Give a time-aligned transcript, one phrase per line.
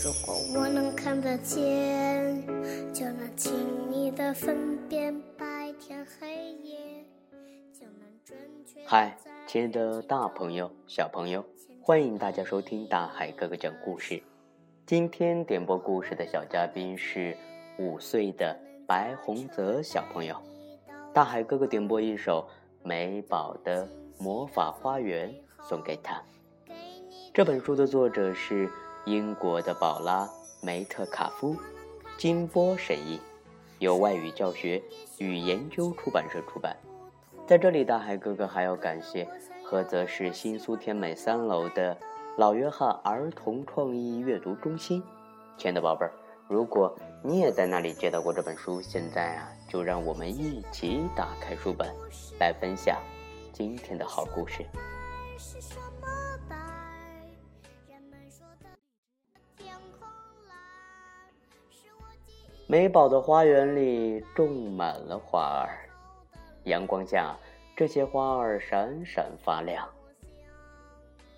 [0.00, 2.40] 如果我能看得见，
[2.94, 7.04] 就能轻易的分辨白天黑夜，
[8.86, 11.44] 嗨，亲爱的大朋友、小朋友，
[11.82, 14.22] 欢迎大家收听大海哥哥讲故事。
[14.86, 17.36] 今天点播故事的小嘉宾是
[17.76, 18.56] 五岁的
[18.86, 20.36] 白洪泽小朋友。
[21.12, 22.48] 大海哥哥点播一首
[22.84, 23.84] 美宝的
[24.22, 25.28] 《魔法花园》
[25.68, 26.22] 送给他。
[27.34, 28.70] 这本书的作者是。
[29.04, 30.24] 英国的宝拉·
[30.60, 31.56] 梅特卡夫，
[32.16, 33.20] 金波神译，
[33.78, 34.82] 由外语教学
[35.18, 36.76] 与研究出版社出版。
[37.46, 39.26] 在这里，大海哥哥还要感谢
[39.70, 41.96] 菏泽市新苏天美三楼的
[42.36, 45.02] 老约翰儿童创意阅读中心。
[45.56, 46.12] 亲爱的宝贝儿，
[46.46, 51.88] 如果你也在那里接到过这本书，现在啊，就让我们一起打开书本，
[52.38, 52.98] 来分享
[53.52, 54.66] 今天的好故事。
[62.70, 65.88] 美宝的花园里种满了花儿，
[66.64, 67.34] 阳光下，
[67.74, 69.88] 这些花儿闪闪发亮。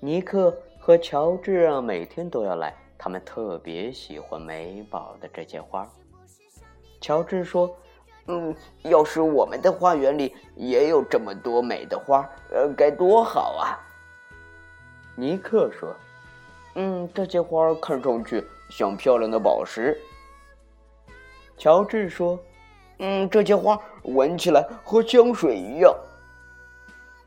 [0.00, 5.86] 尼克和乔治啊，每天都要来，他们特别喜欢美宝的这些花。
[6.98, 7.76] 乔治说
[8.26, 13.76] ：“嗯，要是我们的花园里也有这么多美的花，呃，该多好啊！”
[15.14, 15.94] 尼克说
[16.76, 19.94] ：“嗯，这些花看上去像漂亮的宝石。”
[21.58, 22.38] 乔治说
[22.98, 25.92] ：“嗯，这些花闻起来和香水一样。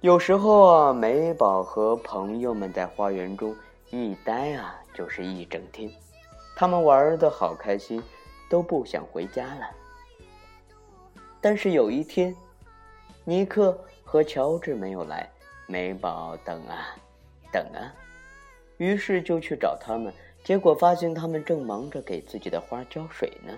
[0.00, 3.54] 有时候啊，美宝和朋友们在花园中
[3.90, 5.90] 一待啊，就是一整天。
[6.56, 8.02] 他们玩的好开心，
[8.48, 9.70] 都不想回家了。
[11.40, 12.34] 但是有一天，
[13.24, 15.30] 尼克和乔治没有来，
[15.66, 16.96] 美宝等啊
[17.52, 17.92] 等啊，
[18.78, 23.52] 于是就去找他们，结果发现他们正忙着给自己的花浇水呢。”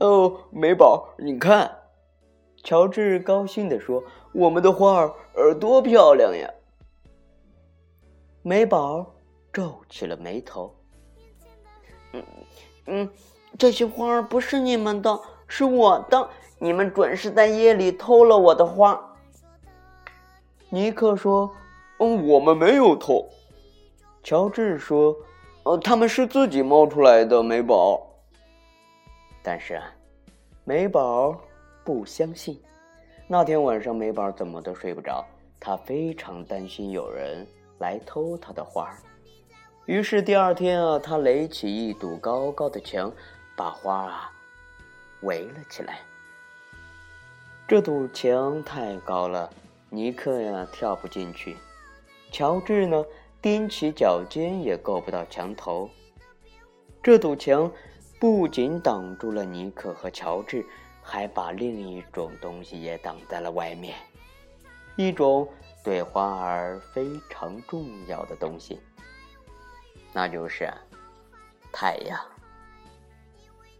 [0.00, 1.70] 哦，美宝，你看，
[2.62, 4.02] 乔治高兴地说
[4.34, 6.50] ：“我们的花儿多漂亮呀！”
[8.42, 9.14] 美宝
[9.52, 10.74] 皱起了眉头。
[12.12, 12.24] 嗯
[12.86, 13.10] 嗯，
[13.56, 16.28] 这些花儿不是你们的，是我的。
[16.58, 19.16] 你们准是在夜里偷了我的花。
[20.70, 21.52] 尼克说
[21.98, 23.28] ：“嗯，我们没有偷。”
[24.24, 25.14] 乔治说
[25.64, 28.10] ：“呃，他们是自己冒出来的，美宝。”
[29.46, 29.94] 但是啊，
[30.64, 31.38] 美宝
[31.84, 32.58] 不相信。
[33.28, 35.22] 那天晚上，美宝怎么都睡不着，
[35.60, 37.46] 她非常担心有人
[37.78, 38.96] 来偷她的花。
[39.84, 43.12] 于是第二天啊，她垒起一堵高高的墙，
[43.54, 44.32] 把花啊
[45.20, 45.98] 围了起来。
[47.68, 49.50] 这堵墙太高了，
[49.90, 51.54] 尼克呀跳不进去，
[52.30, 53.04] 乔治呢
[53.42, 55.90] 踮起脚尖也够不到墙头。
[57.02, 57.70] 这堵墙。
[58.24, 60.64] 不仅挡住了尼克和乔治，
[61.02, 63.94] 还把另一种东西也挡在了外面，
[64.96, 65.46] 一种
[65.84, 68.80] 对花儿非常重要的东西，
[70.14, 70.72] 那就是
[71.70, 72.18] 太阳。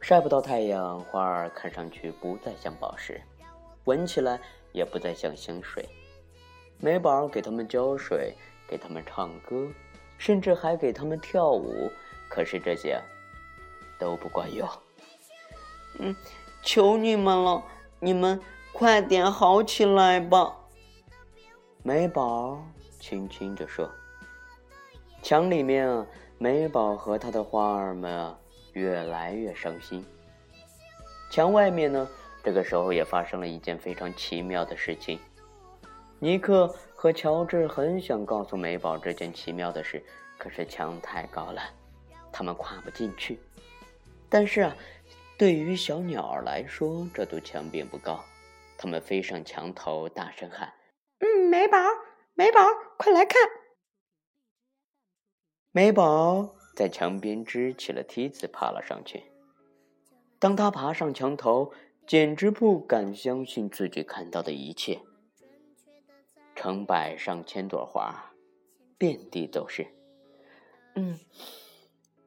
[0.03, 3.22] 晒不到太阳，花儿看上去不再像宝石，
[3.84, 4.38] 闻起来
[4.72, 5.88] 也不再像香水。
[6.77, 8.34] 美宝给他们浇水，
[8.69, 9.66] 给他们唱歌，
[10.19, 11.91] 甚至还给他们跳舞，
[12.28, 13.03] 可是这些。
[14.04, 14.69] 都不管用。
[15.98, 16.15] 嗯，
[16.62, 17.65] 求你们了，
[17.98, 18.38] 你们
[18.70, 20.54] 快点好起来吧。
[21.82, 22.62] 美宝
[23.00, 23.91] 轻轻地说
[25.25, 26.06] ：“墙里面，
[26.37, 28.34] 美宝和他的花儿们
[28.75, 30.04] 越来越伤心。
[31.31, 32.06] 墙外面呢，
[32.42, 35.19] 这个时候也发生了一件非常奇妙的事情。
[36.19, 40.04] 尼克和乔治很想告诉美宝这件奇妙的事，
[40.36, 41.62] 可是墙太高了，
[42.31, 43.41] 他们跨不进去。”
[44.34, 44.77] 但是啊，
[45.39, 48.19] 对于小鸟儿来说，这堵墙并不高。
[48.77, 50.75] 它们飞上墙头，大声喊
[51.22, 51.78] ：“嗯，美宝，
[52.34, 52.59] 美宝，
[52.99, 53.41] 快来看！”
[55.71, 59.22] 美宝在墙边支起了梯子，爬了上去。
[60.41, 61.72] 当他爬上墙头，
[62.04, 65.01] 简直不敢相信自己看到的一切：
[66.57, 68.34] 成百上千朵花，
[68.98, 69.86] 遍地都是。
[70.97, 71.21] 嗯，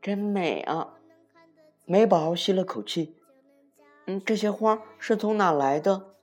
[0.01, 0.93] 真美啊！
[1.89, 3.15] 美宝吸了口气，
[4.07, 6.15] 嗯，这些花是从哪来的？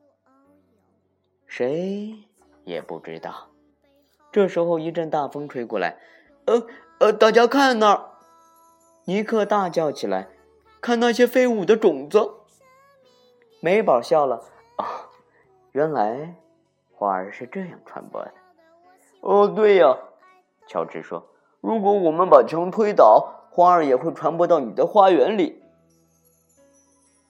[1.47, 2.19] 谁
[2.65, 3.49] 也不知道。
[4.31, 5.97] 这时候，一阵大风吹过来，
[6.45, 6.67] 呃
[6.99, 8.11] 呃，大家看那儿！
[9.07, 10.29] 尼克大叫起来
[10.83, 12.35] ：“看那些飞舞的种子！”
[13.61, 14.45] 美宝笑了，
[14.77, 15.09] 啊，
[15.73, 16.35] 原来
[16.93, 18.35] 花儿是这样传播的。
[19.23, 19.97] 哦，对呀，
[20.67, 21.27] 乔治说
[21.63, 25.63] ：“如果我们把墙推倒。”花儿也会传播到你的花园里。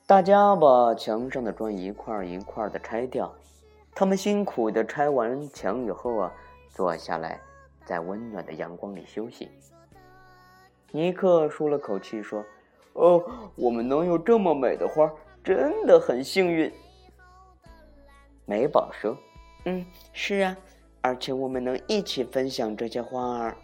[0.07, 3.31] 大家把墙上的砖一块一块的拆掉。
[3.95, 6.33] 他们辛苦的拆完墙以后啊，
[6.71, 7.39] 坐下来，
[7.85, 9.51] 在温暖的阳光里休息。
[10.93, 12.43] 尼克舒了口气说
[12.95, 13.23] ：“哦，
[13.55, 15.13] 我们能有这么美的花，
[15.45, 16.73] 真的很幸运。”
[18.47, 19.15] 美宝说
[19.67, 19.85] ：“嗯，
[20.15, 20.57] 是啊，
[21.03, 23.57] 而且我们能一起分享这些花儿。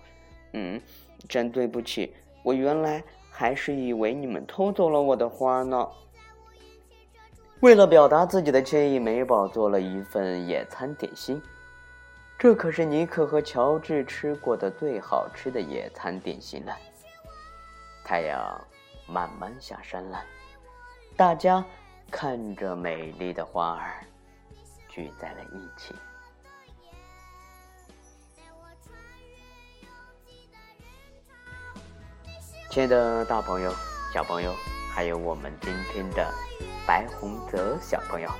[0.52, 0.78] 嗯，
[1.26, 5.88] 真对不起，我原来还是以为你们偷走了我的花呢。”
[7.60, 11.40] 为了表达自己的歉意，美宝做了一份野餐点心。
[12.38, 16.74] 这可是尼克和乔治吃过的最好吃的野餐点心了。
[18.02, 18.58] 太阳
[19.06, 20.24] 慢慢下山了，
[21.16, 21.62] 大家
[22.10, 24.02] 看着美丽的花儿
[24.88, 25.94] 聚在了一起。
[32.70, 33.74] 亲爱的大朋友、
[34.14, 34.54] 小朋友，
[34.94, 36.24] 还有我们今天的。
[36.86, 38.30] 白洪泽小朋友，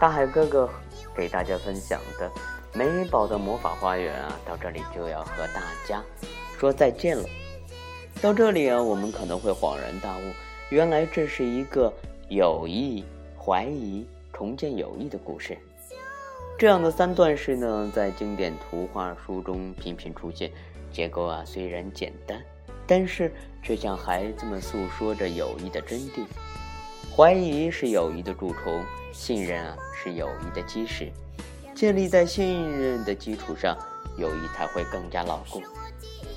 [0.00, 0.68] 大海哥哥
[1.14, 2.28] 给大家分享的
[2.74, 6.02] 美宝的魔法花园啊，到这里就要和大家
[6.58, 7.22] 说再见了。
[8.20, 10.22] 到这里啊，我们可能会恍然大悟，
[10.70, 11.92] 原来这是一个
[12.28, 13.04] 友谊、
[13.38, 15.56] 怀疑、重建友谊的故事。
[16.58, 20.50] 这样的三段式呢，在经典图画书中频频出现，
[20.92, 22.40] 结构啊虽然简单，
[22.92, 26.26] 但是却向孩子们诉说着友谊的真谛。
[27.16, 28.84] 怀疑是友谊的蛀虫，
[29.14, 31.10] 信任啊是友谊的基石。
[31.74, 33.74] 建立在信任的基础上，
[34.18, 35.62] 友谊才会更加牢固。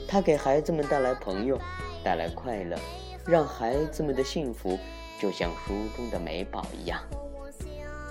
[0.07, 1.59] 它给孩子们带来朋友，
[2.01, 2.79] 带来快乐，
[3.25, 4.79] 让孩子们的幸福
[5.19, 7.01] 就像书中的美宝一样。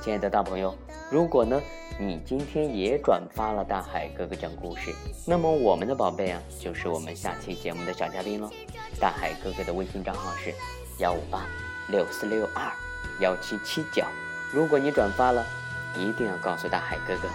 [0.02, 0.76] 亲爱的大朋友，
[1.10, 1.60] 如果呢
[1.98, 4.92] 你今天也转发了大海哥哥讲故事，
[5.26, 8.50] 那么我们的宝贝啊就是我们下期节目的小嘉宾喽。
[9.00, 10.52] 大海哥哥的微信账号是
[10.98, 11.46] 幺五八。
[11.90, 12.72] 六四六二
[13.20, 14.02] 幺七七九，
[14.54, 15.44] 如果你转发了，
[15.98, 17.28] 一定要告诉大海哥哥。